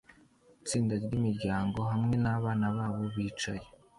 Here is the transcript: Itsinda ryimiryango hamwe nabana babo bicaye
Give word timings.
Itsinda 0.61 0.93
ryimiryango 1.03 1.79
hamwe 1.91 2.15
nabana 2.23 2.67
babo 2.77 3.03
bicaye 3.15 3.65